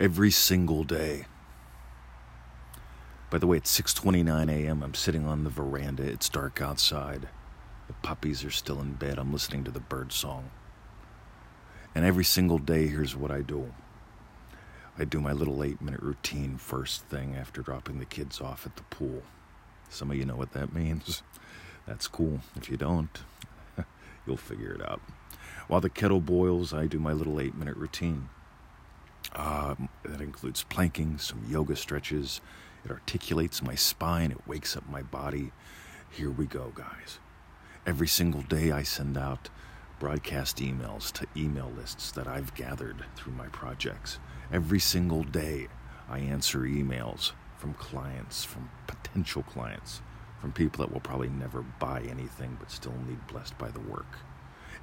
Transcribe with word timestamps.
every 0.00 0.30
single 0.30 0.84
day. 0.84 1.26
By 3.30 3.38
the 3.38 3.46
way, 3.46 3.56
it's 3.56 3.70
6:29 3.80 4.50
a.m. 4.50 4.82
I'm 4.82 4.94
sitting 4.94 5.26
on 5.26 5.44
the 5.44 5.50
veranda. 5.50 6.02
It's 6.02 6.28
dark 6.28 6.60
outside. 6.60 7.28
The 7.86 7.94
puppies 7.94 8.44
are 8.44 8.50
still 8.50 8.80
in 8.80 8.94
bed. 8.94 9.18
I'm 9.18 9.32
listening 9.32 9.64
to 9.64 9.70
the 9.70 9.80
bird 9.80 10.12
song. 10.12 10.50
And 11.94 12.04
every 12.04 12.24
single 12.24 12.58
day, 12.58 12.88
here's 12.88 13.16
what 13.16 13.30
I 13.30 13.42
do. 13.42 13.72
I 14.98 15.04
do 15.04 15.20
my 15.20 15.32
little 15.32 15.56
8-minute 15.58 16.02
routine 16.02 16.58
first 16.58 17.04
thing 17.04 17.34
after 17.34 17.62
dropping 17.62 17.98
the 17.98 18.04
kids 18.04 18.40
off 18.40 18.66
at 18.66 18.76
the 18.76 18.82
pool. 18.84 19.22
Some 19.88 20.10
of 20.10 20.16
you 20.16 20.24
know 20.24 20.36
what 20.36 20.52
that 20.52 20.72
means. 20.74 21.22
That's 21.86 22.08
cool. 22.08 22.40
If 22.56 22.70
you 22.70 22.76
don't, 22.76 23.22
you'll 24.26 24.36
figure 24.36 24.72
it 24.72 24.82
out. 24.82 25.00
While 25.68 25.80
the 25.80 25.90
kettle 25.90 26.20
boils, 26.20 26.72
I 26.72 26.86
do 26.86 26.98
my 26.98 27.12
little 27.12 27.34
8-minute 27.34 27.76
routine. 27.76 28.28
Uh, 29.34 29.74
that 30.04 30.20
includes 30.20 30.64
planking, 30.64 31.18
some 31.18 31.42
yoga 31.48 31.76
stretches. 31.76 32.40
It 32.84 32.90
articulates 32.90 33.62
my 33.62 33.74
spine, 33.74 34.30
it 34.30 34.46
wakes 34.46 34.76
up 34.76 34.88
my 34.88 35.02
body. 35.02 35.52
Here 36.10 36.30
we 36.30 36.46
go, 36.46 36.72
guys. 36.74 37.18
Every 37.86 38.08
single 38.08 38.42
day, 38.42 38.70
I 38.70 38.82
send 38.82 39.16
out 39.16 39.48
broadcast 39.98 40.58
emails 40.58 41.12
to 41.12 41.26
email 41.36 41.70
lists 41.76 42.10
that 42.12 42.26
I've 42.26 42.54
gathered 42.54 43.04
through 43.16 43.32
my 43.32 43.46
projects. 43.48 44.18
Every 44.52 44.80
single 44.80 45.22
day, 45.22 45.68
I 46.08 46.18
answer 46.18 46.60
emails 46.60 47.32
from 47.56 47.74
clients, 47.74 48.44
from 48.44 48.68
potential 48.86 49.44
clients, 49.44 50.02
from 50.40 50.52
people 50.52 50.84
that 50.84 50.92
will 50.92 51.00
probably 51.00 51.28
never 51.28 51.62
buy 51.62 52.02
anything 52.02 52.56
but 52.58 52.70
still 52.70 52.94
need 53.06 53.26
blessed 53.28 53.56
by 53.58 53.70
the 53.70 53.80
work. 53.80 54.18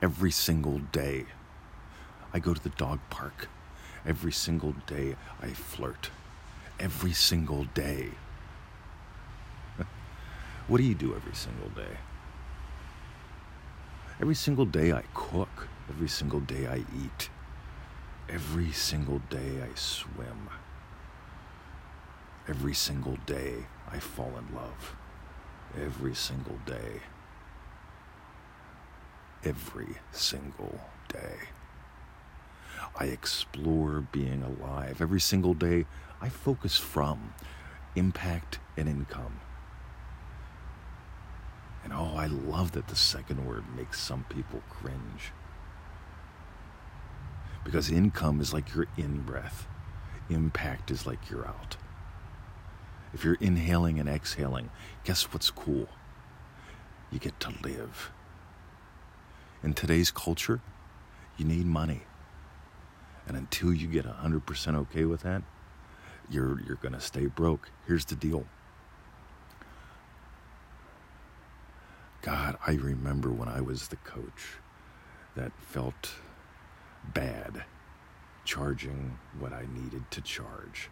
Every 0.00 0.30
single 0.30 0.78
day, 0.78 1.26
I 2.32 2.38
go 2.38 2.54
to 2.54 2.62
the 2.62 2.68
dog 2.70 3.00
park. 3.10 3.48
Every 4.06 4.32
single 4.32 4.74
day 4.86 5.16
I 5.42 5.48
flirt. 5.48 6.10
Every 6.78 7.12
single 7.12 7.64
day. 7.74 8.10
what 10.68 10.78
do 10.78 10.84
you 10.84 10.94
do 10.94 11.14
every 11.14 11.34
single 11.34 11.68
day? 11.70 11.96
Every 14.20 14.34
single 14.34 14.66
day 14.66 14.92
I 14.92 15.02
cook. 15.14 15.68
Every 15.88 16.08
single 16.08 16.40
day 16.40 16.66
I 16.66 16.78
eat. 16.78 17.30
Every 18.28 18.72
single 18.72 19.20
day 19.30 19.62
I 19.62 19.74
swim. 19.74 20.50
Every 22.48 22.74
single 22.74 23.16
day 23.26 23.66
I 23.90 23.98
fall 23.98 24.32
in 24.38 24.54
love. 24.54 24.96
Every 25.80 26.14
single 26.14 26.58
day. 26.66 27.00
Every 29.44 29.96
single 30.12 30.80
day. 31.08 31.36
I 32.96 33.06
explore 33.06 34.06
being 34.12 34.42
alive. 34.42 35.00
Every 35.00 35.20
single 35.20 35.54
day, 35.54 35.86
I 36.20 36.28
focus 36.28 36.76
from 36.76 37.34
impact 37.94 38.58
and 38.76 38.88
income. 38.88 39.40
And 41.84 41.92
oh, 41.92 42.14
I 42.16 42.26
love 42.26 42.72
that 42.72 42.88
the 42.88 42.96
second 42.96 43.46
word 43.46 43.64
makes 43.76 44.00
some 44.00 44.24
people 44.28 44.62
cringe. 44.68 45.32
Because 47.64 47.90
income 47.90 48.40
is 48.40 48.52
like 48.52 48.74
your 48.74 48.86
in 48.96 49.22
breath, 49.22 49.66
impact 50.28 50.90
is 50.90 51.06
like 51.06 51.30
you're 51.30 51.46
out. 51.46 51.76
If 53.14 53.24
you're 53.24 53.38
inhaling 53.40 53.98
and 53.98 54.08
exhaling, 54.08 54.70
guess 55.04 55.32
what's 55.32 55.50
cool? 55.50 55.88
You 57.10 57.18
get 57.18 57.38
to 57.40 57.54
live. 57.62 58.10
In 59.62 59.72
today's 59.72 60.10
culture, 60.10 60.60
you 61.36 61.44
need 61.44 61.66
money. 61.66 62.02
And 63.28 63.36
until 63.36 63.74
you 63.74 63.86
get 63.86 64.06
100% 64.06 64.74
okay 64.74 65.04
with 65.04 65.20
that, 65.20 65.42
you're, 66.30 66.60
you're 66.66 66.76
going 66.76 66.94
to 66.94 67.00
stay 67.00 67.26
broke. 67.26 67.70
Here's 67.86 68.06
the 68.06 68.16
deal 68.16 68.46
God, 72.22 72.58
I 72.66 72.72
remember 72.72 73.30
when 73.30 73.48
I 73.48 73.60
was 73.60 73.88
the 73.88 73.96
coach 73.96 74.56
that 75.36 75.52
felt 75.60 76.14
bad 77.14 77.64
charging 78.44 79.18
what 79.38 79.52
I 79.52 79.66
needed 79.72 80.10
to 80.10 80.20
charge 80.20 80.90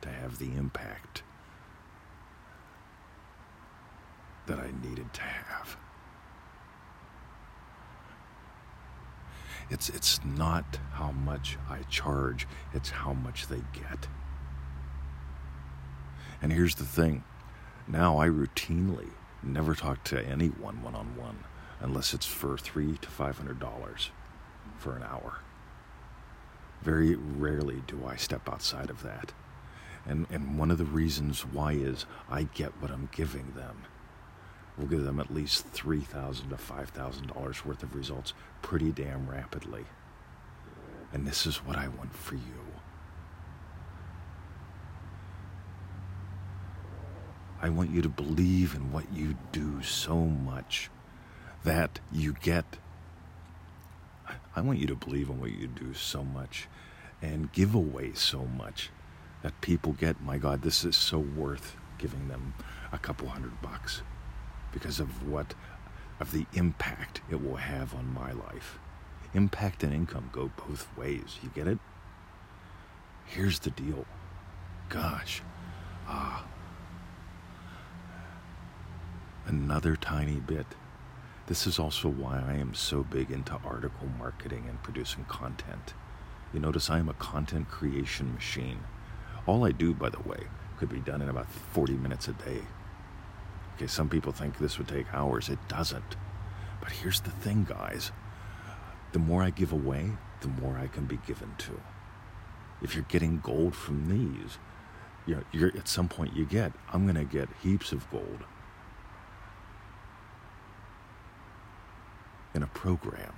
to 0.00 0.08
have 0.08 0.38
the 0.38 0.54
impact 0.54 1.22
that 4.46 4.58
I 4.58 4.70
needed 4.86 5.12
to 5.12 5.22
have. 5.22 5.76
It's, 9.70 9.88
it's 9.88 10.20
not 10.24 10.78
how 10.92 11.12
much 11.12 11.56
I 11.68 11.82
charge, 11.88 12.46
it's 12.72 12.90
how 12.90 13.12
much 13.12 13.46
they 13.46 13.62
get. 13.72 14.08
And 16.42 16.52
here's 16.52 16.74
the 16.74 16.84
thing 16.84 17.24
now 17.86 18.18
I 18.18 18.28
routinely 18.28 19.10
never 19.42 19.74
talk 19.74 20.04
to 20.04 20.26
anyone 20.26 20.82
one 20.82 20.94
on 20.94 21.16
one 21.16 21.44
unless 21.80 22.14
it's 22.14 22.26
for 22.26 22.56
three 22.56 22.96
to 22.98 23.08
five 23.08 23.38
hundred 23.38 23.58
dollars 23.58 24.10
for 24.76 24.96
an 24.96 25.02
hour. 25.02 25.40
Very 26.82 27.14
rarely 27.14 27.82
do 27.86 28.04
I 28.06 28.16
step 28.16 28.48
outside 28.48 28.90
of 28.90 29.02
that. 29.02 29.32
And, 30.06 30.26
and 30.30 30.58
one 30.58 30.70
of 30.70 30.76
the 30.76 30.84
reasons 30.84 31.46
why 31.46 31.72
is 31.72 32.04
I 32.28 32.42
get 32.42 32.80
what 32.80 32.90
I'm 32.90 33.08
giving 33.12 33.52
them 33.56 33.84
will 34.76 34.86
give 34.86 35.04
them 35.04 35.20
at 35.20 35.32
least 35.32 35.66
3,000 35.68 36.50
to 36.50 36.56
$5,000 36.56 37.64
worth 37.64 37.82
of 37.82 37.94
results 37.94 38.34
pretty 38.62 38.90
damn 38.90 39.28
rapidly. 39.28 39.84
And 41.12 41.26
this 41.26 41.46
is 41.46 41.58
what 41.58 41.76
I 41.76 41.88
want 41.88 42.14
for 42.14 42.34
you. 42.34 42.40
I 47.62 47.68
want 47.68 47.90
you 47.90 48.02
to 48.02 48.08
believe 48.08 48.74
in 48.74 48.92
what 48.92 49.10
you 49.12 49.36
do 49.52 49.82
so 49.82 50.16
much 50.16 50.90
that 51.62 52.00
you 52.12 52.34
get. 52.34 52.64
I 54.56 54.60
want 54.60 54.80
you 54.80 54.86
to 54.88 54.94
believe 54.94 55.30
in 55.30 55.40
what 55.40 55.52
you 55.52 55.68
do 55.68 55.94
so 55.94 56.24
much 56.24 56.68
and 57.22 57.52
give 57.52 57.74
away 57.74 58.12
so 58.14 58.44
much 58.44 58.90
that 59.42 59.60
people 59.60 59.92
get, 59.92 60.20
my 60.20 60.36
God, 60.36 60.62
this 60.62 60.84
is 60.84 60.96
so 60.96 61.18
worth 61.18 61.76
giving 61.96 62.28
them 62.28 62.54
a 62.92 62.98
couple 62.98 63.28
hundred 63.28 63.62
bucks 63.62 64.02
because 64.74 65.00
of 65.00 65.26
what 65.26 65.54
of 66.20 66.32
the 66.32 66.46
impact 66.52 67.22
it 67.30 67.42
will 67.42 67.56
have 67.56 67.94
on 67.94 68.12
my 68.12 68.32
life. 68.32 68.78
Impact 69.32 69.82
and 69.82 69.94
income 69.94 70.28
go 70.32 70.50
both 70.68 70.86
ways. 70.96 71.38
You 71.42 71.50
get 71.54 71.66
it? 71.66 71.78
Here's 73.24 73.60
the 73.60 73.70
deal. 73.70 74.04
Gosh. 74.88 75.42
Ah. 76.06 76.44
Another 79.46 79.96
tiny 79.96 80.40
bit. 80.40 80.66
This 81.46 81.66
is 81.66 81.78
also 81.78 82.08
why 82.08 82.42
I 82.46 82.54
am 82.54 82.74
so 82.74 83.02
big 83.02 83.30
into 83.30 83.58
article 83.64 84.08
marketing 84.18 84.66
and 84.68 84.82
producing 84.82 85.24
content. 85.24 85.94
You 86.52 86.60
notice 86.60 86.90
I 86.90 86.98
am 86.98 87.08
a 87.08 87.14
content 87.14 87.68
creation 87.68 88.32
machine. 88.34 88.78
All 89.46 89.64
I 89.64 89.72
do, 89.72 89.92
by 89.92 90.08
the 90.10 90.22
way, 90.22 90.44
could 90.78 90.88
be 90.88 91.00
done 91.00 91.20
in 91.20 91.28
about 91.28 91.50
40 91.50 91.94
minutes 91.94 92.28
a 92.28 92.32
day. 92.32 92.62
Okay, 93.76 93.86
some 93.86 94.08
people 94.08 94.32
think 94.32 94.58
this 94.58 94.78
would 94.78 94.88
take 94.88 95.12
hours. 95.12 95.48
It 95.48 95.58
doesn't. 95.68 96.16
But 96.80 96.92
here's 96.92 97.20
the 97.20 97.30
thing, 97.30 97.64
guys 97.68 98.12
the 99.14 99.18
more 99.20 99.44
I 99.44 99.50
give 99.50 99.72
away, 99.72 100.10
the 100.40 100.48
more 100.48 100.76
I 100.76 100.88
can 100.88 101.06
be 101.06 101.18
given 101.24 101.54
to. 101.58 101.80
If 102.82 102.96
you're 102.96 103.06
getting 103.08 103.38
gold 103.38 103.76
from 103.76 104.08
these, 104.08 104.58
you 105.24 105.36
know, 105.36 105.42
you're, 105.52 105.68
at 105.68 105.86
some 105.86 106.08
point 106.08 106.34
you 106.34 106.44
get, 106.44 106.72
I'm 106.92 107.04
going 107.04 107.14
to 107.14 107.24
get 107.24 107.48
heaps 107.62 107.92
of 107.92 108.10
gold 108.10 108.44
in 112.54 112.64
a 112.64 112.66
program. 112.66 113.32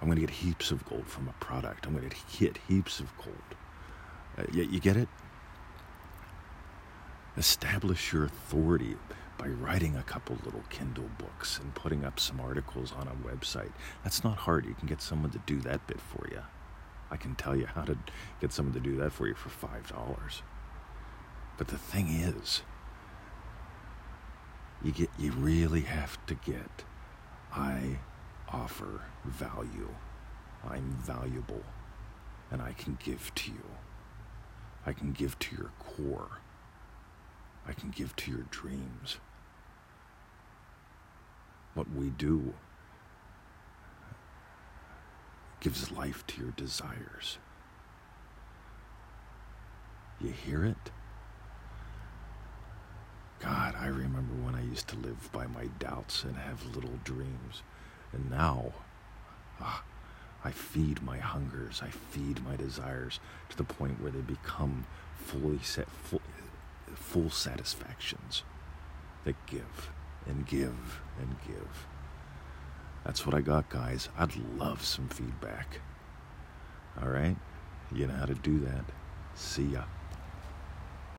I'm 0.00 0.08
going 0.08 0.18
to 0.18 0.26
get 0.26 0.30
heaps 0.30 0.72
of 0.72 0.84
gold 0.84 1.06
from 1.06 1.28
a 1.28 1.32
product. 1.44 1.86
I'm 1.86 1.94
going 1.96 2.10
to 2.10 2.16
get 2.36 2.58
heaps 2.68 2.98
of 2.98 3.16
gold. 3.16 3.36
Uh, 4.36 4.42
you, 4.52 4.64
you 4.64 4.80
get 4.80 4.96
it? 4.96 5.08
Establish 7.36 8.12
your 8.12 8.24
authority 8.24 8.96
by 9.38 9.48
writing 9.48 9.96
a 9.96 10.02
couple 10.02 10.36
little 10.44 10.62
Kindle 10.68 11.10
books 11.18 11.58
and 11.58 11.74
putting 11.74 12.04
up 12.04 12.20
some 12.20 12.40
articles 12.40 12.92
on 12.92 13.08
a 13.08 13.28
website. 13.28 13.72
That's 14.04 14.22
not 14.22 14.36
hard. 14.36 14.66
You 14.66 14.74
can 14.74 14.86
get 14.86 15.00
someone 15.00 15.30
to 15.30 15.40
do 15.46 15.60
that 15.60 15.86
bit 15.86 16.00
for 16.00 16.28
you. 16.30 16.42
I 17.10 17.16
can 17.16 17.34
tell 17.34 17.56
you 17.56 17.66
how 17.66 17.82
to 17.82 17.98
get 18.40 18.52
someone 18.52 18.74
to 18.74 18.80
do 18.80 18.96
that 18.98 19.12
for 19.12 19.26
you 19.26 19.34
for 19.34 19.48
$5. 19.48 20.42
But 21.58 21.68
the 21.68 21.78
thing 21.78 22.08
is, 22.08 22.62
you 24.82 24.92
get 24.92 25.10
you 25.18 25.32
really 25.32 25.82
have 25.82 26.24
to 26.26 26.34
get 26.34 26.84
I 27.52 27.98
offer 28.48 29.02
value. 29.24 29.94
I'm 30.66 30.96
valuable 31.00 31.62
and 32.50 32.62
I 32.62 32.72
can 32.72 32.98
give 33.02 33.34
to 33.34 33.50
you. 33.50 33.64
I 34.86 34.92
can 34.92 35.12
give 35.12 35.38
to 35.38 35.56
your 35.56 35.70
core. 35.78 36.38
I 37.66 37.72
can 37.72 37.90
give 37.90 38.14
to 38.16 38.30
your 38.30 38.46
dreams. 38.50 39.18
What 41.74 41.90
we 41.90 42.10
do 42.10 42.54
gives 45.60 45.92
life 45.92 46.26
to 46.26 46.40
your 46.40 46.50
desires. 46.52 47.38
You 50.20 50.30
hear 50.30 50.64
it? 50.64 50.90
God, 53.40 53.74
I 53.78 53.86
remember 53.86 54.34
when 54.44 54.54
I 54.54 54.62
used 54.62 54.86
to 54.88 54.96
live 54.96 55.30
by 55.32 55.46
my 55.46 55.66
doubts 55.78 56.22
and 56.22 56.36
have 56.36 56.74
little 56.74 56.98
dreams. 57.02 57.62
And 58.12 58.30
now, 58.30 58.72
ah, 59.60 59.82
I 60.44 60.50
feed 60.50 61.02
my 61.02 61.18
hungers, 61.18 61.80
I 61.82 61.90
feed 61.90 62.44
my 62.44 62.56
desires 62.56 63.18
to 63.48 63.56
the 63.56 63.64
point 63.64 64.00
where 64.00 64.12
they 64.12 64.20
become 64.20 64.86
fully 65.16 65.60
set, 65.62 65.88
full, 65.90 66.20
full 66.96 67.30
satisfactions 67.30 68.42
that 69.24 69.46
give 69.46 69.90
and 70.26 70.46
give 70.46 71.00
and 71.20 71.36
give. 71.46 71.86
That's 73.04 73.26
what 73.26 73.34
I 73.34 73.40
got, 73.40 73.68
guys. 73.68 74.08
I'd 74.16 74.36
love 74.58 74.84
some 74.84 75.08
feedback. 75.08 75.80
All 77.00 77.08
right? 77.08 77.36
You 77.92 78.06
know 78.06 78.14
how 78.14 78.26
to 78.26 78.34
do 78.34 78.60
that. 78.60 78.84
See 79.34 79.64
ya. 79.64 79.84